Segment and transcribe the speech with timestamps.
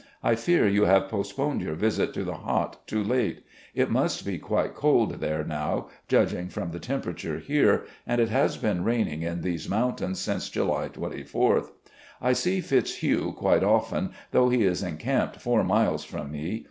[0.23, 3.45] I fear you have postponed your visit to the Hot too late.
[3.75, 8.57] It must be quite cold there now, judging from the temperature here, and it has
[8.57, 11.67] been rai ning in these mountains since July 24th....
[12.19, 16.59] I see Fitz hugh quite often, though he is encamped four miles from me.